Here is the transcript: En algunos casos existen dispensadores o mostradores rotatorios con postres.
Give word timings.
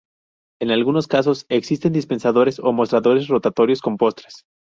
En 0.59 0.71
algunos 0.71 1.05
casos 1.05 1.45
existen 1.47 1.93
dispensadores 1.93 2.57
o 2.57 2.73
mostradores 2.73 3.27
rotatorios 3.27 3.81
con 3.83 3.97
postres. 3.97 4.45